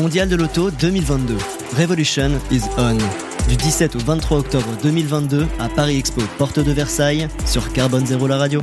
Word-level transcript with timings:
Mondial 0.00 0.30
de 0.30 0.36
l'auto 0.36 0.70
2022. 0.70 1.36
Revolution 1.76 2.30
is 2.50 2.62
on. 2.78 2.96
Du 3.50 3.56
17 3.56 3.96
au 3.96 3.98
23 3.98 4.38
octobre 4.38 4.68
2022 4.82 5.46
à 5.58 5.68
Paris 5.68 5.98
Expo, 5.98 6.22
porte 6.38 6.58
de 6.58 6.72
Versailles, 6.72 7.28
sur 7.44 7.70
Carbone 7.74 8.06
Zéro 8.06 8.26
la 8.26 8.38
radio. 8.38 8.62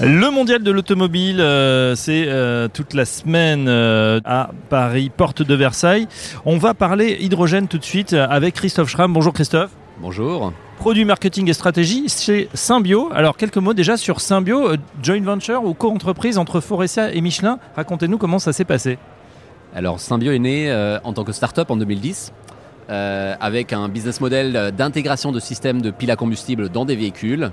Le 0.00 0.30
mondial 0.30 0.62
de 0.62 0.70
l'automobile, 0.70 1.40
euh, 1.40 1.96
c'est 1.96 2.26
euh, 2.28 2.68
toute 2.68 2.94
la 2.94 3.04
semaine 3.04 3.66
euh, 3.66 4.20
à 4.24 4.52
Paris, 4.68 5.10
porte 5.14 5.42
de 5.42 5.54
Versailles. 5.56 6.06
On 6.44 6.58
va 6.58 6.74
parler 6.74 7.16
hydrogène 7.18 7.66
tout 7.66 7.78
de 7.78 7.84
suite 7.84 8.12
avec 8.12 8.54
Christophe 8.54 8.88
Schramm. 8.88 9.12
Bonjour 9.12 9.32
Christophe. 9.32 9.70
Bonjour. 10.00 10.52
Produit 10.80 11.04
marketing 11.04 11.48
et 11.48 11.52
stratégie 11.52 12.08
chez 12.08 12.48
Symbio. 12.54 13.10
Alors 13.14 13.36
quelques 13.36 13.58
mots 13.58 13.74
déjà 13.74 13.96
sur 13.96 14.20
Symbio, 14.20 14.72
joint 15.02 15.22
venture 15.22 15.64
ou 15.64 15.74
co-entreprise 15.74 16.38
entre 16.38 16.60
Forestia 16.60 17.14
et 17.14 17.20
Michelin. 17.20 17.58
Racontez-nous 17.76 18.18
comment 18.18 18.40
ça 18.40 18.52
s'est 18.52 18.64
passé. 18.64 18.98
Alors 19.74 20.00
Symbio 20.00 20.32
est 20.32 20.38
né 20.38 20.98
en 21.04 21.12
tant 21.12 21.22
que 21.22 21.32
start-up 21.32 21.70
en 21.70 21.76
2010. 21.76 22.32
avec 22.88 23.72
un 23.72 23.88
business 23.88 24.20
model 24.20 24.72
d'intégration 24.76 25.30
de 25.30 25.38
systèmes 25.38 25.80
de 25.80 25.92
piles 25.92 26.10
à 26.10 26.16
combustible 26.16 26.68
dans 26.68 26.84
des 26.84 26.96
véhicules 26.96 27.52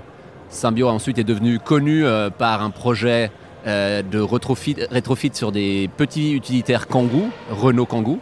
Symbio 0.50 0.88
ensuite 0.88 1.18
est 1.18 1.24
devenu 1.24 1.58
connu 1.58 2.04
euh, 2.04 2.30
par 2.30 2.62
un 2.62 2.70
projet 2.70 3.30
euh, 3.66 4.02
de 4.02 4.18
retrofit, 4.18 4.76
rétrofit 4.90 5.30
sur 5.34 5.52
des 5.52 5.90
petits 5.96 6.32
utilitaires 6.32 6.86
Kangoo, 6.86 7.28
Renault 7.50 7.86
Kangoo. 7.86 8.18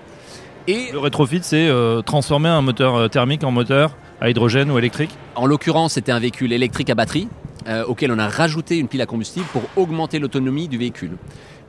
Et 0.67 0.91
le 0.93 0.99
rétrofit, 0.99 1.41
c'est 1.43 1.69
euh, 1.69 2.03
transformer 2.03 2.49
un 2.49 2.63
moteur 2.63 3.09
thermique 3.11 3.45
en 3.45 3.53
moteur 3.53 3.97
à 4.21 4.31
hydrogène 4.31 4.71
ou 4.71 4.79
électrique 4.79 5.11
En 5.35 5.47
l'occurrence, 5.47 5.95
c'était 5.95 6.13
un 6.13 6.19
véhicule 6.19 6.53
électrique 6.53 6.91
à 6.91 6.95
batterie 6.95 7.29
auquel 7.89 8.13
on 8.13 8.19
a 8.21 8.29
rajouté 8.29 8.79
une 8.79 8.87
pile 8.87 9.03
à 9.03 9.07
combustible 9.07 9.47
pour 9.47 9.63
augmenter 9.75 10.21
l'autonomie 10.21 10.69
du 10.69 10.79
véhicule. 10.79 11.17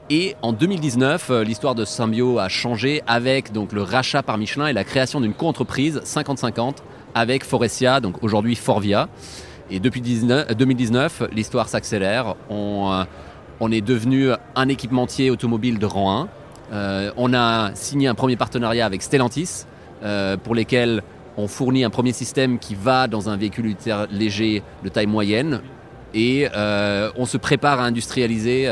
Et 0.09 0.35
en 0.41 0.53
2019, 0.53 1.31
l'histoire 1.43 1.75
de 1.75 1.83
Symbio 1.83 2.39
a 2.39 2.47
changé 2.47 3.01
avec 3.07 3.51
le 3.53 3.81
rachat 3.81 4.23
par 4.23 4.37
Michelin 4.37 4.67
et 4.67 4.73
la 4.73 4.85
création 4.85 5.19
d'une 5.19 5.33
co-entreprise 5.33 5.99
50-50 6.05 6.75
avec 7.13 7.43
Forestia, 7.43 7.99
donc 7.99 8.23
aujourd'hui 8.23 8.55
Forvia. 8.55 9.09
Et 9.69 9.81
depuis 9.81 9.99
2019, 9.99 11.23
l'histoire 11.33 11.67
s'accélère. 11.67 12.35
On, 12.49 12.89
euh, 12.93 13.03
on, 13.59 13.69
est 13.69 13.81
devenu 13.81 14.29
un 14.55 14.69
équipementier 14.69 15.29
automobile 15.29 15.77
de 15.77 15.85
rang 15.85 16.21
1. 16.21 16.27
Euh, 16.71 17.11
on 17.17 17.33
a 17.33 17.71
signé 17.75 18.07
un 18.07 18.15
premier 18.15 18.37
partenariat 18.37 18.85
avec 18.85 19.01
Stellantis, 19.01 19.65
euh, 20.03 20.37
pour 20.37 20.55
lesquels 20.55 21.03
on 21.37 21.47
fournit 21.47 21.83
un 21.83 21.89
premier 21.89 22.13
système 22.13 22.59
qui 22.59 22.75
va 22.75 23.07
dans 23.07 23.29
un 23.29 23.37
véhicule 23.37 23.75
léger 24.11 24.63
de 24.83 24.89
taille 24.89 25.07
moyenne. 25.07 25.61
Et 26.13 26.47
on 27.15 27.25
se 27.25 27.37
prépare 27.37 27.79
à 27.79 27.85
industrialiser 27.85 28.67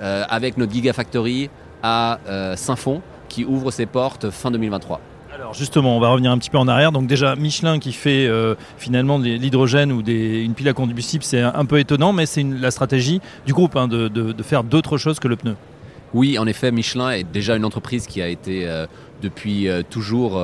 avec 0.00 0.56
notre 0.56 0.72
Gigafactory 0.72 1.50
à 1.82 2.18
Saint-Fond, 2.56 3.02
qui 3.28 3.44
ouvre 3.44 3.70
ses 3.70 3.86
portes 3.86 4.30
fin 4.30 4.50
2023. 4.50 5.00
Alors 5.34 5.52
justement, 5.52 5.96
on 5.96 6.00
va 6.00 6.10
revenir 6.10 6.30
un 6.30 6.38
petit 6.38 6.48
peu 6.48 6.58
en 6.58 6.68
arrière. 6.68 6.92
Donc 6.92 7.08
déjà, 7.08 7.34
Michelin 7.34 7.80
qui 7.80 7.92
fait 7.92 8.26
euh, 8.26 8.54
finalement 8.78 9.18
de 9.18 9.24
l'hydrogène 9.24 9.90
ou 9.90 10.00
une 10.00 10.54
pile 10.54 10.68
à 10.68 10.72
combustible, 10.72 11.24
c'est 11.24 11.40
un 11.40 11.64
peu 11.64 11.80
étonnant, 11.80 12.12
mais 12.12 12.24
c'est 12.24 12.44
la 12.44 12.70
stratégie 12.70 13.20
du 13.44 13.52
groupe 13.52 13.74
hein, 13.74 13.88
de, 13.88 14.42
faire 14.42 14.62
d'autres 14.62 14.96
choses 14.96 15.18
que 15.18 15.26
le 15.26 15.34
pneu. 15.34 15.56
Oui, 16.12 16.38
en 16.38 16.46
effet, 16.46 16.70
Michelin 16.70 17.10
est 17.10 17.24
déjà 17.24 17.56
une 17.56 17.64
entreprise 17.64 18.06
qui 18.06 18.22
a 18.22 18.28
été 18.28 18.68
euh, 18.68 18.86
depuis 19.22 19.68
euh, 19.68 19.82
toujours 19.82 20.40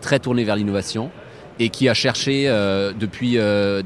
très 0.00 0.18
tournée 0.18 0.44
vers 0.44 0.56
l'innovation 0.56 1.10
et 1.58 1.70
qui 1.70 1.88
a 1.88 1.94
cherché 1.94 2.44
depuis 2.98 3.38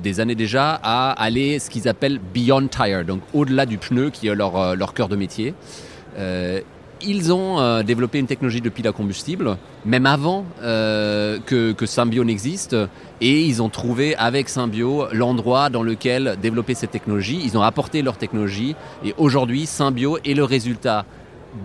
des 0.03 0.21
années 0.21 0.35
déjà 0.35 0.81
à 0.83 1.13
aller 1.13 1.59
ce 1.59 1.71
qu'ils 1.71 1.89
appellent 1.89 2.19
Beyond 2.19 2.67
Tire, 2.67 3.05
donc 3.05 3.21
au-delà 3.33 3.65
du 3.65 3.79
pneu 3.79 4.11
qui 4.11 4.27
est 4.27 4.35
leur, 4.35 4.75
leur 4.75 4.93
cœur 4.93 5.09
de 5.09 5.15
métier 5.15 5.55
ils 7.03 7.33
ont 7.33 7.61
euh, 7.61 7.83
développé 7.83 8.19
une 8.19 8.27
technologie 8.27 8.61
de 8.61 8.69
pile 8.69 8.87
à 8.89 8.93
combustible, 8.93 9.57
même 9.85 10.07
avant 10.07 10.45
euh, 10.63 11.39
que, 11.47 11.87
Symbio 11.87 12.25
n'existe, 12.25 12.77
et 13.21 13.43
ils 13.43 13.63
ont 13.63 13.69
trouvé 13.69 14.15
avec 14.17 14.49
Symbio 14.49 15.07
l'endroit 15.13 15.71
dans 15.71 15.83
lequel 15.83 16.37
développer 16.41 16.75
cette 16.75 16.91
technologie. 16.91 17.41
Ils 17.45 17.57
ont 17.57 17.63
apporté 17.63 18.03
leur 18.03 18.17
technologie, 18.17 18.77
et 19.05 19.15
aujourd'hui, 19.19 19.67
Symbio 19.67 20.19
est 20.25 20.35
le 20.35 20.45
résultat 20.45 21.05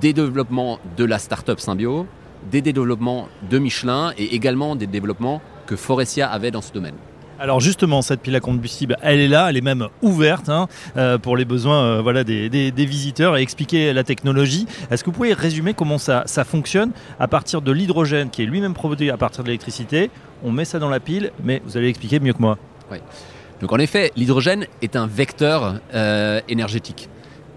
des 0.01 0.13
développements 0.13 0.79
de 0.97 1.05
la 1.05 1.19
start-up 1.19 1.59
Symbio, 1.59 2.07
des 2.51 2.61
développements 2.61 3.27
de 3.49 3.59
Michelin, 3.59 4.13
et 4.17 4.35
également 4.35 4.75
des 4.75 4.87
développements 4.87 5.41
que 5.65 5.75
Forestia 5.75 6.29
avait 6.29 6.51
dans 6.51 6.61
ce 6.61 6.71
domaine. 6.71 6.95
Alors 7.37 7.59
justement, 7.59 8.01
cette 8.01 8.21
pile 8.21 8.35
à 8.35 8.39
combustible, 8.39 8.95
elle 9.01 9.19
est 9.19 9.27
là, 9.27 9.49
elle 9.49 9.57
est 9.57 9.61
même 9.61 9.89
ouverte 10.01 10.47
hein, 10.47 10.67
euh, 10.95 11.17
pour 11.17 11.35
les 11.35 11.43
besoins 11.43 11.83
euh, 11.83 12.01
voilà, 12.01 12.23
des, 12.23 12.71
visiteurs 12.77 13.35
et 13.35 13.41
expliquer 13.41 13.91
la 13.91 14.05
technologie. 14.05 14.67
Est-ce 14.89 15.03
que 15.03 15.09
vous 15.09 15.15
pouvez 15.15 15.33
résumer 15.33 15.73
comment 15.73 15.97
ça, 15.97 16.23
fonctionne 16.45 16.91
à 17.19 17.27
partir 17.27 17.61
de 17.61 17.71
l'hydrogène 17.73 18.29
qui 18.29 18.43
est 18.43 18.45
lui-même 18.45 18.73
produit 18.73 19.09
à 19.09 19.17
partir 19.17 19.43
de 19.43 19.49
l'électricité? 19.49 20.09
On 20.43 20.51
met 20.51 20.63
ça 20.63 20.79
dans 20.79 20.89
la 20.89 21.01
pile, 21.01 21.31
mais 21.43 21.61
vous 21.65 21.75
allez 21.75 21.89
expliquer 21.89 22.19
mieux 22.21 22.33
que 22.33 22.41
moi. 22.41 22.57
Oui. 22.89 22.99
Donc 23.59 23.73
en 23.73 23.79
effet, 23.79 24.11
l'hydrogène 24.15 24.65
est 24.81 24.95
un 24.95 25.07
vecteur 25.07 25.79
euh, 25.93 26.39
énergétique 26.47 27.09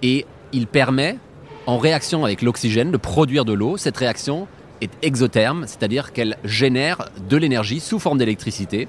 et 0.02 0.26
il 0.52 0.66
permet, 0.66 1.18
en 1.66 1.78
réaction 1.78 2.24
avec 2.24 2.42
l'oxygène, 2.42 2.90
de 2.90 2.96
produire 2.96 3.44
de 3.44 3.52
l'eau. 3.52 3.76
Cette 3.76 3.96
réaction 3.96 4.48
est 4.80 4.90
exotherme, 5.02 5.66
c'est-à-dire 5.66 6.12
qu'elle 6.12 6.36
génère 6.44 7.08
de 7.28 7.36
l'énergie 7.36 7.80
sous 7.80 7.98
forme 7.98 8.18
d'électricité. 8.18 8.88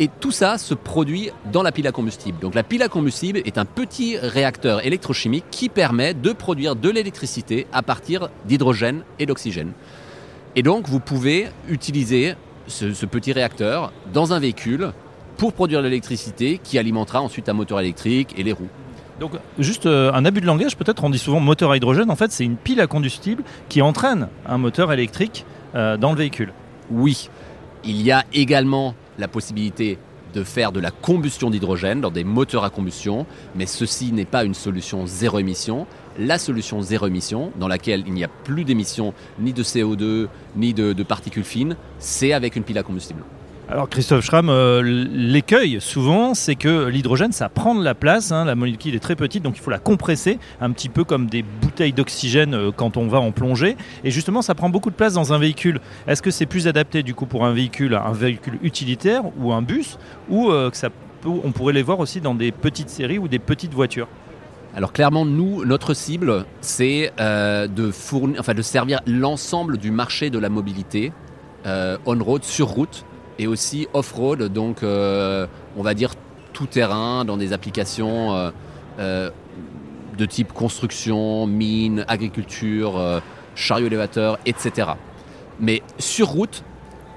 Et 0.00 0.08
tout 0.20 0.30
ça 0.30 0.58
se 0.58 0.74
produit 0.74 1.30
dans 1.52 1.62
la 1.62 1.70
pile 1.70 1.86
à 1.86 1.92
combustible. 1.92 2.38
Donc 2.40 2.54
la 2.54 2.62
pile 2.62 2.82
à 2.82 2.88
combustible 2.88 3.40
est 3.44 3.58
un 3.58 3.64
petit 3.64 4.16
réacteur 4.18 4.84
électrochimique 4.84 5.44
qui 5.50 5.68
permet 5.68 6.14
de 6.14 6.32
produire 6.32 6.76
de 6.76 6.88
l'électricité 6.88 7.66
à 7.72 7.82
partir 7.82 8.30
d'hydrogène 8.46 9.04
et 9.18 9.26
d'oxygène. 9.26 9.72
Et 10.56 10.62
donc 10.62 10.88
vous 10.88 11.00
pouvez 11.00 11.48
utiliser 11.68 12.34
ce, 12.66 13.06
petit 13.06 13.32
réacteur 13.32 13.92
dans 14.12 14.32
un 14.32 14.38
véhicule 14.38 14.92
pour 15.36 15.52
produire 15.52 15.82
l'électricité 15.82 16.58
qui 16.62 16.78
alimentera 16.78 17.20
ensuite 17.20 17.48
un 17.48 17.52
moteur 17.54 17.80
électrique 17.80 18.34
et 18.36 18.42
les 18.42 18.52
roues. 18.52 18.68
Donc 19.20 19.32
juste 19.58 19.86
euh, 19.86 20.12
un 20.12 20.24
abus 20.24 20.40
de 20.40 20.46
langage, 20.46 20.76
peut-être 20.76 21.04
on 21.04 21.10
dit 21.10 21.18
souvent 21.18 21.40
moteur 21.40 21.70
à 21.70 21.76
hydrogène, 21.76 22.10
en 22.10 22.16
fait 22.16 22.32
c'est 22.32 22.44
une 22.44 22.56
pile 22.56 22.80
à 22.80 22.86
combustible 22.86 23.44
qui 23.68 23.82
entraîne 23.82 24.28
un 24.46 24.58
moteur 24.58 24.92
électrique 24.92 25.44
euh, 25.74 25.96
dans 25.96 26.12
le 26.12 26.18
véhicule. 26.18 26.52
Oui, 26.90 27.28
il 27.84 28.00
y 28.02 28.10
a 28.10 28.24
également 28.32 28.94
la 29.18 29.28
possibilité 29.28 29.98
de 30.34 30.44
faire 30.44 30.72
de 30.72 30.80
la 30.80 30.90
combustion 30.90 31.50
d'hydrogène 31.50 32.00
dans 32.00 32.10
des 32.10 32.24
moteurs 32.24 32.64
à 32.64 32.70
combustion, 32.70 33.26
mais 33.54 33.66
ceci 33.66 34.12
n'est 34.12 34.24
pas 34.24 34.44
une 34.44 34.54
solution 34.54 35.06
zéro 35.06 35.38
émission. 35.38 35.86
La 36.18 36.38
solution 36.38 36.80
zéro 36.80 37.06
émission, 37.06 37.52
dans 37.56 37.68
laquelle 37.68 38.04
il 38.06 38.14
n'y 38.14 38.24
a 38.24 38.28
plus 38.28 38.64
d'émissions 38.64 39.12
ni 39.38 39.52
de 39.52 39.62
CO2 39.62 40.28
ni 40.56 40.72
de, 40.72 40.94
de 40.94 41.02
particules 41.02 41.44
fines, 41.44 41.76
c'est 41.98 42.32
avec 42.32 42.56
une 42.56 42.64
pile 42.64 42.78
à 42.78 42.82
combustible. 42.82 43.22
Alors 43.72 43.88
Christophe 43.88 44.26
Schramm, 44.26 44.50
euh, 44.50 44.82
l'écueil 44.82 45.80
souvent 45.80 46.34
c'est 46.34 46.56
que 46.56 46.88
l'hydrogène 46.88 47.32
ça 47.32 47.48
prend 47.48 47.74
de 47.74 47.82
la 47.82 47.94
place, 47.94 48.30
hein. 48.30 48.44
la 48.44 48.54
molécule 48.54 48.94
est 48.94 49.00
très 49.00 49.16
petite 49.16 49.42
donc 49.42 49.56
il 49.56 49.62
faut 49.62 49.70
la 49.70 49.78
compresser 49.78 50.38
un 50.60 50.72
petit 50.72 50.90
peu 50.90 51.04
comme 51.04 51.24
des 51.24 51.42
bouteilles 51.42 51.94
d'oxygène 51.94 52.52
euh, 52.52 52.70
quand 52.70 52.98
on 52.98 53.06
va 53.08 53.18
en 53.18 53.32
plongée 53.32 53.78
et 54.04 54.10
justement 54.10 54.42
ça 54.42 54.54
prend 54.54 54.68
beaucoup 54.68 54.90
de 54.90 54.94
place 54.94 55.14
dans 55.14 55.32
un 55.32 55.38
véhicule. 55.38 55.80
Est-ce 56.06 56.20
que 56.20 56.30
c'est 56.30 56.44
plus 56.44 56.68
adapté 56.68 57.02
du 57.02 57.14
coup 57.14 57.24
pour 57.24 57.46
un 57.46 57.54
véhicule, 57.54 57.94
un 57.94 58.12
véhicule 58.12 58.58
utilitaire 58.62 59.22
ou 59.38 59.54
un 59.54 59.62
bus 59.62 59.98
ou 60.28 60.50
euh, 60.50 60.70
on 61.24 61.50
pourrait 61.52 61.72
les 61.72 61.82
voir 61.82 61.98
aussi 61.98 62.20
dans 62.20 62.34
des 62.34 62.52
petites 62.52 62.90
séries 62.90 63.18
ou 63.18 63.26
des 63.26 63.38
petites 63.38 63.72
voitures? 63.72 64.08
Alors 64.76 64.92
clairement, 64.92 65.24
nous, 65.24 65.64
notre 65.64 65.94
cible, 65.94 66.44
c'est 66.60 67.10
de, 67.18 67.90
fournir, 67.90 68.38
enfin, 68.38 68.52
de 68.52 68.62
servir 68.62 69.00
l'ensemble 69.06 69.78
du 69.78 69.90
marché 69.90 70.28
de 70.28 70.38
la 70.38 70.50
mobilité 70.50 71.12
on-road, 71.64 72.42
sur 72.42 72.68
route, 72.68 73.04
et 73.42 73.48
aussi 73.48 73.88
off-road, 73.92 74.44
donc 74.44 74.84
euh, 74.84 75.48
on 75.76 75.82
va 75.82 75.94
dire 75.94 76.14
tout 76.52 76.66
terrain 76.66 77.24
dans 77.24 77.36
des 77.36 77.52
applications 77.52 78.36
euh, 78.36 78.50
euh, 79.00 79.30
de 80.16 80.26
type 80.26 80.52
construction, 80.52 81.46
mine, 81.48 82.04
agriculture, 82.06 83.20
chariot 83.56 83.86
élévateur, 83.86 84.38
etc. 84.46 84.90
Mais 85.58 85.82
sur 85.98 86.28
route, 86.28 86.62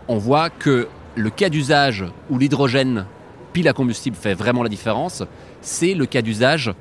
on 0.07 0.17
voit 0.17 0.49
que 0.49 0.87
le 1.15 1.29
cas 1.29 1.49
d'usage 1.49 2.05
où 2.31 2.39
l'hydrogène 2.39 3.05
pile 3.53 3.67
à 3.67 3.73
combustible 3.73 4.15
fait 4.15 4.33
vraiment 4.33 4.63
la 4.63 4.69
différence, 4.69 5.23
c'est 5.61 5.93
le 5.93 6.05
cas 6.05 6.21
d'usage 6.21 6.73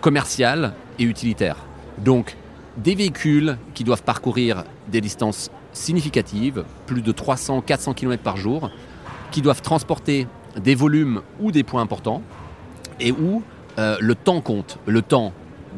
commercial 0.00 0.72
et 0.98 1.04
utilitaire. 1.04 1.56
Donc 1.98 2.36
des 2.78 2.94
véhicules 2.94 3.58
qui 3.74 3.84
doivent 3.84 4.02
parcourir 4.02 4.64
des 4.88 5.02
distances 5.02 5.50
significatives, 5.72 6.64
plus 6.86 7.02
de 7.02 7.12
300-400 7.12 7.94
km 7.94 8.22
par 8.22 8.36
jour, 8.36 8.70
qui 9.30 9.42
doivent 9.42 9.62
transporter 9.62 10.26
des 10.56 10.74
volumes 10.74 11.22
ou 11.40 11.52
des 11.52 11.62
points 11.62 11.82
importants, 11.82 12.22
et 12.98 13.12
où 13.12 13.42
euh, 13.78 13.96
le 14.00 14.14
temps 14.14 14.40
compte, 14.40 14.78
le 14.86 15.02
temps 15.02 15.32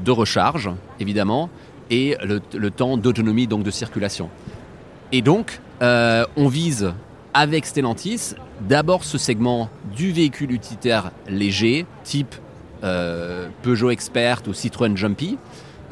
de 0.05 0.11
recharge, 0.11 0.71
évidemment, 0.99 1.51
et 1.91 2.17
le, 2.23 2.71
temps 2.71 2.97
d'autonomie, 2.97 3.47
donc 3.47 3.63
de 3.65 3.71
circulation. 3.71 4.31
Et 5.13 5.21
donc, 5.21 5.61
euh, 5.83 6.25
on 6.37 6.49
vise 6.49 6.93
avec 7.35 7.67
Stellantis 7.67 8.35
d'abord 8.61 9.05
ce 9.05 9.19
segment 9.19 9.69
du 9.95 10.13
véhicule 10.13 10.53
utilitaire 10.53 11.11
léger, 11.29 11.87
type 12.03 12.35
euh, 12.83 13.49
Peugeot 13.63 13.91
Expert 13.91 14.43
ou 14.47 14.55
Citroën 14.55 14.97
Jumpy, 14.97 15.39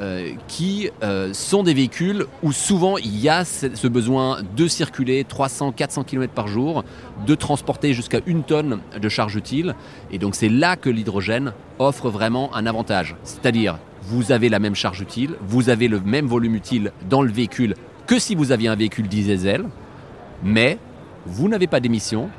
euh, 0.01 0.33
qui 0.49 0.89
euh, 1.03 1.35
sont 1.35 1.63
des 1.63 1.75
véhicules 1.75 2.25
où 2.43 2.53
souvent 2.53 2.97
il 2.97 3.19
y 3.19 3.29
a 3.29 3.45
ce 3.45 3.87
besoin 3.87 4.39
de 4.57 4.67
circuler 4.67 5.25
300-400 5.25 6.07
km 6.07 6.33
par 6.33 6.49
jour, 6.49 6.85
de 7.27 7.35
transporter 7.35 7.93
jusqu'à 7.93 8.21
une 8.27 8.43
tonne 8.43 8.81
de 8.99 9.09
charge 9.11 9.37
utile. 9.37 9.75
Et 10.11 10.19
donc 10.19 10.35
c'est 10.35 10.49
là 10.49 10.77
que 10.77 10.89
l'hydrogène 10.89 11.53
offre 11.79 12.09
vraiment 12.09 12.55
un 12.55 12.65
avantage. 12.65 13.15
C'est-à-dire, 13.25 13.79
vous 14.03 14.33
avez 14.33 14.49
la 14.49 14.59
même 14.59 14.75
charge 14.75 15.03
utile, 15.03 15.35
vous 15.43 15.69
avez 15.69 15.87
le 15.87 16.01
même 16.01 16.27
volume 16.27 16.55
utile 16.55 16.93
dans 17.11 17.21
le 17.21 17.31
véhicule 17.31 17.75
que 18.07 18.19
si 18.19 18.35
vous 18.35 18.53
aviez 18.53 18.69
un 18.69 18.77
véhicule 18.77 19.07
diesel, 19.07 19.67
mais 20.43 20.79
vous 21.27 21.49
n'avez 21.49 21.67
pas 21.67 21.81
d'émissions, 21.81 22.31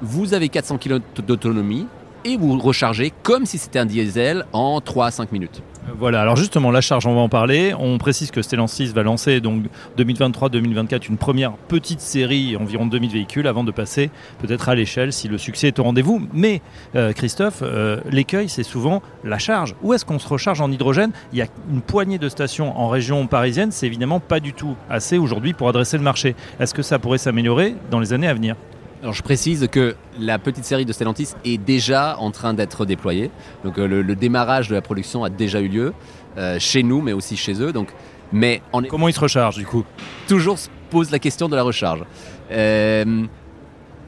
vous 0.00 0.32
avez 0.32 0.48
400 0.48 0.78
km 0.78 1.22
d'autonomie 1.22 1.86
et 2.24 2.36
vous 2.36 2.58
rechargez 2.58 3.12
comme 3.22 3.46
si 3.46 3.58
c'était 3.58 3.78
un 3.78 3.86
diesel 3.86 4.44
en 4.52 4.80
3 4.80 5.06
à 5.06 5.10
5 5.10 5.32
minutes. 5.32 5.62
Voilà, 5.98 6.22
alors 6.22 6.36
justement, 6.36 6.70
la 6.70 6.80
charge, 6.80 7.06
on 7.06 7.14
va 7.14 7.20
en 7.20 7.28
parler. 7.28 7.74
On 7.78 7.98
précise 7.98 8.30
que 8.30 8.40
Stellantis 8.40 8.86
va 8.86 9.02
lancer 9.02 9.40
donc 9.40 9.64
2023-2024 9.98 11.08
une 11.08 11.18
première 11.18 11.52
petite 11.52 12.00
série, 12.00 12.56
environ 12.56 12.86
2000 12.86 13.10
véhicules, 13.10 13.46
avant 13.46 13.64
de 13.64 13.70
passer 13.70 14.10
peut-être 14.38 14.68
à 14.68 14.74
l'échelle 14.74 15.12
si 15.12 15.28
le 15.28 15.36
succès 15.36 15.68
est 15.68 15.78
au 15.78 15.82
rendez-vous. 15.82 16.26
Mais 16.32 16.62
euh, 16.96 17.12
Christophe, 17.12 17.58
euh, 17.62 18.00
l'écueil, 18.10 18.48
c'est 18.48 18.62
souvent 18.62 19.02
la 19.24 19.38
charge. 19.38 19.74
Où 19.82 19.92
est-ce 19.92 20.04
qu'on 20.04 20.18
se 20.18 20.28
recharge 20.28 20.60
en 20.60 20.72
hydrogène? 20.72 21.12
Il 21.32 21.38
y 21.38 21.42
a 21.42 21.46
une 21.70 21.82
poignée 21.82 22.18
de 22.18 22.28
stations 22.28 22.78
en 22.78 22.88
région 22.88 23.26
parisienne, 23.26 23.70
c'est 23.70 23.86
évidemment 23.86 24.20
pas 24.20 24.40
du 24.40 24.54
tout 24.54 24.76
assez 24.88 25.18
aujourd'hui 25.18 25.52
pour 25.52 25.68
adresser 25.68 25.98
le 25.98 26.02
marché. 26.02 26.34
Est-ce 26.60 26.72
que 26.72 26.82
ça 26.82 26.98
pourrait 26.98 27.18
s'améliorer 27.18 27.76
dans 27.90 28.00
les 28.00 28.12
années 28.12 28.28
à 28.28 28.34
venir? 28.34 28.56
Alors 29.04 29.12
je 29.12 29.22
précise 29.22 29.68
que 29.70 29.96
la 30.18 30.38
petite 30.38 30.64
série 30.64 30.86
de 30.86 30.92
Stellantis 30.94 31.34
est 31.44 31.58
déjà 31.58 32.16
en 32.18 32.30
train 32.30 32.54
d'être 32.54 32.86
déployée. 32.86 33.30
Donc 33.62 33.78
euh, 33.78 33.86
le, 33.86 34.00
le 34.00 34.16
démarrage 34.16 34.70
de 34.70 34.74
la 34.74 34.80
production 34.80 35.24
a 35.24 35.28
déjà 35.28 35.60
eu 35.60 35.68
lieu 35.68 35.92
euh, 36.38 36.58
chez 36.58 36.82
nous, 36.82 37.02
mais 37.02 37.12
aussi 37.12 37.36
chez 37.36 37.60
eux. 37.60 37.70
Donc, 37.70 37.90
mais 38.32 38.62
on 38.72 38.82
est 38.82 38.88
Comment 38.88 39.06
il 39.08 39.12
se 39.12 39.20
recharge 39.20 39.56
du 39.56 39.66
coup? 39.66 39.84
Toujours 40.26 40.58
se 40.58 40.70
pose 40.88 41.10
la 41.10 41.18
question 41.18 41.50
de 41.50 41.54
la 41.54 41.62
recharge. 41.62 42.02
Euh, 42.50 43.26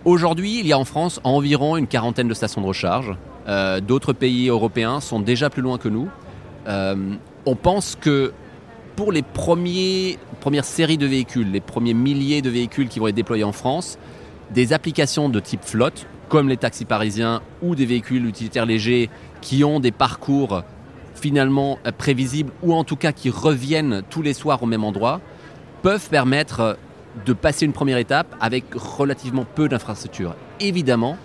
Aujourd'hui, 0.07 0.61
il 0.61 0.67
y 0.67 0.73
a 0.73 0.79
en 0.79 0.87
France 0.87 1.21
environ 1.25 1.77
une 1.77 1.89
quarantaine 1.89 2.29
de 2.29 2.33
stations 2.33 2.63
de 2.63 2.67
recharge. 2.67 3.13
Euh, 3.49 3.81
D'autres 3.83 4.15
pays 4.15 4.49
européens 4.49 5.01
sont 5.01 5.21
déjà 5.21 5.51
plus 5.51 5.61
loin 5.61 5.77
que 5.77 5.91
nous. 5.91 6.09
On 6.67 7.55
pense 7.55 7.99
que 8.01 8.33
pour 8.97 9.13
les 9.13 9.21
premiers, 9.21 10.19
premières 10.41 10.65
séries 10.65 10.97
de 10.97 11.07
véhicules, 11.07 11.51
les 11.53 11.61
premiers 11.61 11.93
milliers 11.93 12.41
de 12.41 12.49
véhicules 12.49 12.89
qui 12.89 12.99
vont 12.99 13.09
être 13.09 13.15
déployés 13.15 13.45
en 13.45 13.53
France, 13.53 13.99
des 14.53 14.73
applications 14.73 15.29
de 15.29 15.41
type 15.41 15.65
flotte, 15.65 16.07
comme 16.29 16.49
les 16.49 16.57
taxis 16.57 16.85
parisiens 16.85 17.43
ou 17.63 17.75
des 17.75 17.87
véhicules 17.87 18.27
utilitaires 18.27 18.67
légers 18.67 19.11
qui 19.41 19.65
ont 19.65 19.81
des 19.81 19.93
parcours 19.93 20.63
finalement 21.15 21.79
euh, 21.87 21.93
prévisibles 21.93 22.53
ou 22.63 22.75
en 22.75 22.85
tout 22.85 22.97
cas 22.97 23.13
qui 23.13 23.31
reviennent 23.31 24.03
tous 24.11 24.23
les 24.23 24.35
soirs 24.35 24.63
au 24.63 24.67
même 24.67 24.85
endroit, 24.85 25.21
peuvent 25.83 26.09
permettre 26.09 26.61
euh, 26.61 26.75
de 27.25 27.33
passer 27.33 27.65
une 27.65 27.73
première 27.73 27.99
étape 27.99 28.35
avec 28.41 28.65
relativement 28.75 29.47
peu 29.55 29.69
d'infrastructures. 29.69 30.35
Évidemment, 30.61 31.17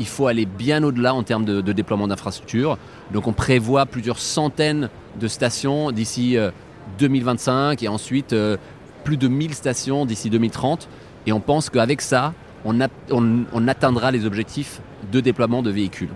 il 0.00 0.06
faut 0.06 0.26
aller 0.26 0.46
bien 0.46 0.82
au-delà 0.82 1.14
en 1.14 1.22
termes 1.22 1.44
de, 1.44 1.60
déploiement 1.72 2.08
d'infrastructures. 2.08 2.78
Donc 3.12 3.26
on 3.26 3.32
prévoit 3.32 3.86
plusieurs 3.86 4.18
centaines 4.18 4.88
de 5.20 5.28
stations 5.28 5.92
d'ici 5.92 6.36
euh, 6.38 6.50
2025 6.98 7.82
et 7.82 7.88
ensuite 7.88 8.32
euh, 8.32 8.56
plus 9.04 9.18
de 9.18 9.28
1000 9.28 9.54
stations 9.54 10.06
d'ici 10.06 10.30
2030. 10.30 10.88
Et 11.26 11.32
on 11.32 11.40
pense 11.40 11.68
qu'avec 11.68 12.00
ça, 12.00 12.32
on, 12.64 12.80
a- 12.80 12.88
on- 13.10 13.44
on 13.52 13.68
atteindra 13.68 14.10
les 14.10 14.26
objectifs 14.26 14.80
de 15.12 15.20
déploiement 15.20 15.62
de 15.62 15.70
véhicules. 15.70 16.10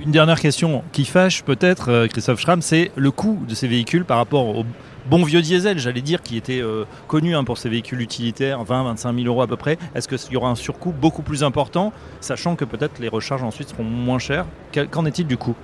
Une 0.00 0.12
dernière 0.12 0.38
question 0.40 0.84
qui 0.92 1.04
fâche 1.04 1.42
peut-être, 1.42 1.88
euh, 1.90 2.06
Christophe 2.06 2.40
Schramm, 2.40 2.62
c'est 2.62 2.92
le 2.94 3.10
coût 3.10 3.38
de 3.48 3.54
ces 3.54 3.66
véhicules 3.66 4.04
par 4.04 4.18
rapport 4.18 4.46
au 4.56 4.64
bon 5.10 5.24
vieux 5.24 5.42
diesel, 5.42 5.78
j'allais 5.80 6.02
dire, 6.02 6.22
qui 6.22 6.36
était 6.36 6.60
euh, 6.60 6.84
connu 7.08 7.34
hein, 7.34 7.42
pour 7.42 7.58
ces 7.58 7.68
véhicules 7.68 8.00
utilitaires, 8.00 8.62
20-25 8.62 9.14
000 9.22 9.26
euros 9.26 9.42
à 9.42 9.48
peu 9.48 9.56
près. 9.56 9.76
Est-ce 9.96 10.06
qu'il 10.06 10.32
y 10.32 10.36
aura 10.36 10.50
un 10.50 10.54
surcoût 10.54 10.92
beaucoup 10.92 11.22
plus 11.22 11.42
important, 11.42 11.92
sachant 12.20 12.54
que 12.54 12.64
peut-être 12.64 13.00
les 13.00 13.08
recharges 13.08 13.42
ensuite 13.42 13.70
seront 13.70 13.82
moins 13.82 14.20
chères? 14.20 14.46
Qu'en 14.92 15.04
est-il 15.04 15.26
du 15.26 15.36
coût? 15.36 15.56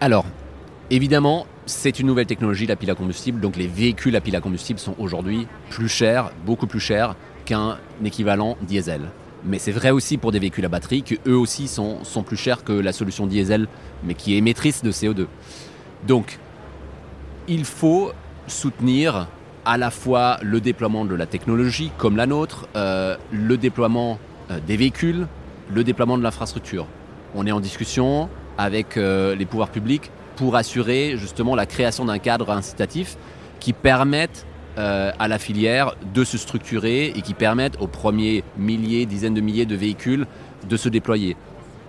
Alors, 0.00 0.24
évidemment, 0.90 1.46
c'est 1.66 2.00
une 2.00 2.06
nouvelle 2.08 2.26
technologie, 2.26 2.66
la 2.66 2.76
pile 2.76 2.90
à 2.90 2.94
combustible. 2.96 3.40
Donc 3.40 3.56
les 3.56 3.66
véhicules 3.68 4.16
à 4.16 4.20
pile 4.20 4.34
à 4.36 4.40
combustible 4.40 4.80
sont 4.80 4.94
aujourd'hui 4.98 5.46
plus 5.70 5.88
chers, 5.88 6.30
beaucoup 6.44 6.66
plus 6.66 6.80
chers 6.80 7.14
qu'un 7.44 7.78
équivalent 8.04 8.56
diesel. 8.62 9.02
Mais 9.46 9.58
c'est 9.58 9.72
vrai 9.72 9.90
aussi 9.90 10.18
pour 10.18 10.32
des 10.32 10.38
véhicules 10.38 10.64
à 10.64 10.68
batterie, 10.68 11.02
que 11.02 11.14
eux 11.26 11.36
aussi 11.36 11.68
sont, 11.68 12.02
sont 12.04 12.22
plus 12.22 12.36
chers 12.36 12.64
que 12.64 12.72
la 12.72 12.92
solution 12.92 13.26
diesel, 13.26 13.68
mais 14.04 14.14
qui 14.14 14.34
est 14.34 14.38
émettrice 14.38 14.82
de 14.82 14.90
CO2. 14.90 15.26
Donc, 16.06 16.38
il 17.48 17.64
faut 17.64 18.12
soutenir 18.48 19.28
à 19.64 19.78
la 19.78 19.90
fois 19.90 20.38
le 20.42 20.60
déploiement 20.60 21.04
de 21.04 21.14
la 21.14 21.26
technologie 21.26 21.90
comme 21.98 22.16
la 22.16 22.26
nôtre, 22.26 22.68
euh, 22.76 23.16
le 23.32 23.56
déploiement 23.56 24.18
euh, 24.50 24.58
des 24.64 24.76
véhicules, 24.76 25.26
le 25.72 25.84
déploiement 25.84 26.16
de 26.18 26.22
l'infrastructure. 26.22 26.86
On 27.34 27.46
est 27.46 27.52
en 27.52 27.60
discussion 27.60 28.28
avec 28.58 28.96
euh, 28.96 29.34
les 29.34 29.44
pouvoirs 29.44 29.70
publics 29.70 30.10
pour 30.36 30.54
assurer 30.54 31.16
justement 31.16 31.54
la 31.56 31.66
création 31.66 32.04
d'un 32.04 32.18
cadre 32.18 32.50
incitatif 32.50 33.16
qui 33.58 33.72
permette 33.72 34.46
euh, 34.78 35.10
à 35.18 35.28
la 35.28 35.38
filière 35.38 35.94
de 36.12 36.22
se 36.22 36.36
structurer 36.36 37.06
et 37.06 37.22
qui 37.22 37.34
permette 37.34 37.80
aux 37.80 37.86
premiers 37.86 38.44
milliers, 38.58 39.06
dizaines 39.06 39.34
de 39.34 39.40
milliers 39.40 39.64
de 39.66 39.74
véhicules 39.74 40.26
de 40.68 40.76
se 40.76 40.88
déployer. 40.88 41.36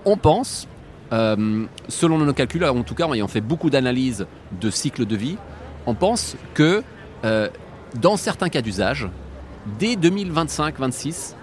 On 0.05 0.15
pense, 0.15 0.67
euh, 1.11 1.65
selon 1.89 2.17
nos 2.17 2.33
calculs, 2.33 2.63
en 2.63 2.83
tout 2.83 2.95
cas 2.95 3.05
en 3.05 3.13
ayant 3.13 3.27
fait 3.27 3.41
beaucoup 3.41 3.69
d'analyses 3.69 4.25
de 4.61 4.69
cycle 4.69 5.05
de 5.05 5.15
vie, 5.17 5.37
on 5.85 5.95
pense 5.95 6.37
que 6.53 6.81
euh, 7.25 7.49
dans 7.99 8.15
certains 8.15 8.49
cas 8.49 8.61
d'usage, 8.61 9.09
dès 9.79 9.95
2025-26, 9.95 11.33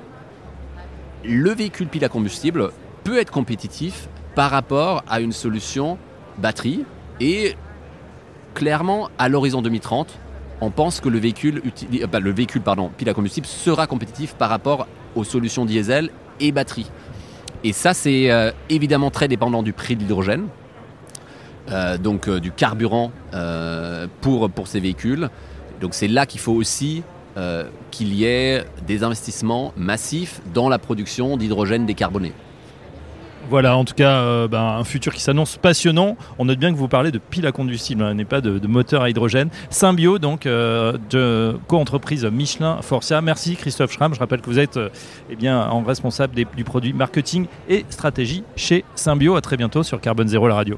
le 1.24 1.50
véhicule 1.50 1.88
pile 1.88 2.04
à 2.04 2.08
combustible 2.08 2.70
peut 3.02 3.18
être 3.18 3.30
compétitif 3.30 4.08
par 4.34 4.50
rapport 4.50 5.04
à 5.08 5.20
une 5.20 5.32
solution 5.32 5.98
batterie 6.38 6.84
et 7.20 7.54
clairement 8.54 9.10
à 9.18 9.28
l'horizon 9.28 9.62
2030, 9.62 10.18
on 10.60 10.70
pense 10.70 11.00
que 11.00 11.08
le 11.08 11.18
véhicule, 11.18 11.62
euh, 12.02 12.06
pas, 12.06 12.20
le 12.20 12.30
véhicule 12.32 12.62
pardon, 12.62 12.90
pile 12.96 13.08
à 13.08 13.14
combustible 13.14 13.46
sera 13.46 13.86
compétitif 13.86 14.34
par 14.34 14.48
rapport 14.50 14.86
aux 15.14 15.24
solutions 15.24 15.64
diesel 15.64 16.10
et 16.40 16.52
batterie. 16.52 16.90
Et 17.62 17.72
ça, 17.72 17.94
c'est 17.94 18.30
euh, 18.30 18.50
évidemment 18.68 19.10
très 19.10 19.28
dépendant 19.28 19.62
du 19.62 19.72
prix 19.72 19.96
de 19.96 20.00
l'hydrogène, 20.00 20.46
euh, 21.70 21.96
donc 21.96 22.28
du 22.28 22.52
carburant 22.52 23.10
pour, 24.20 24.50
pour 24.50 24.68
ces 24.68 24.80
véhicules. 24.80 25.28
Donc 25.80 25.94
c'est 25.94 26.08
là 26.08 26.26
qu'il 26.26 26.40
faut 26.40 26.52
aussi 26.52 27.02
qu'il 27.90 28.14
y 28.14 28.26
ait 28.26 28.64
des 28.86 29.02
investissements 29.02 29.72
massifs 29.76 30.40
dans 30.54 30.68
la 30.68 30.78
production 30.78 31.36
d'hydrogène 31.36 31.84
décarboné. 31.84 32.32
Voilà, 33.50 33.76
en 33.76 33.84
tout 33.84 33.94
cas, 33.94 34.20
euh, 34.20 34.48
ben, 34.48 34.60
un 34.60 34.84
futur 34.84 35.12
qui 35.12 35.20
s'annonce 35.20 35.56
passionnant. 35.56 36.16
On 36.38 36.46
note 36.46 36.58
bien 36.58 36.72
que 36.72 36.78
vous 36.78 36.88
parlez 36.88 37.10
de 37.10 37.18
pile 37.18 37.46
à 37.46 37.52
combustible, 37.52 38.02
hein, 38.02 38.14
n'est 38.14 38.24
pas 38.24 38.40
de, 38.40 38.66
moteur 38.66 39.02
à 39.02 39.10
hydrogène. 39.10 39.50
Symbio, 39.70 40.18
donc, 40.18 40.46
euh, 40.46 40.96
de 41.10 41.56
co-entreprise 41.68 42.24
Michelin 42.24 42.78
Forcia. 42.82 43.20
Merci 43.20 43.56
Christophe 43.56 43.92
Schramm. 43.92 44.14
Je 44.14 44.20
rappelle 44.20 44.40
que 44.40 44.46
vous 44.46 44.58
êtes 44.58 44.76
euh, 44.76 44.88
eh 45.30 45.36
bien, 45.36 45.60
en 45.60 45.82
responsable 45.82 46.34
du 46.34 46.64
produit 46.64 46.92
marketing 46.92 47.46
et 47.68 47.84
stratégie 47.90 48.44
chez 48.56 48.84
Symbio. 48.94 49.36
À 49.36 49.40
très 49.40 49.56
bientôt 49.56 49.82
sur 49.82 50.00
Carbone 50.00 50.28
Zéro, 50.28 50.48
la 50.48 50.54
radio. 50.54 50.76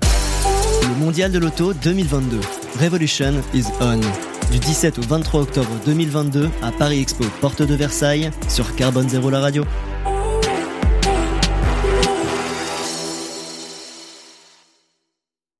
Le 0.82 1.04
mondial 1.04 1.32
de 1.32 1.38
l'auto 1.38 1.73
2022. 1.73 2.40
Revolution 2.80 3.35
is 3.54 3.64
on. 3.80 4.00
Du 4.52 4.58
17 4.58 4.99
au 4.99 5.02
23 5.02 5.42
octobre 5.42 5.70
2022 5.87 6.49
à 6.62 6.70
Paris 6.70 7.00
Expo, 7.00 7.25
porte 7.40 7.62
de 7.62 7.75
Versailles, 7.75 8.30
sur 8.49 8.76
Carbone 8.76 9.08
Zéro 9.08 9.30
la 9.30 9.40
radio. 9.40 9.64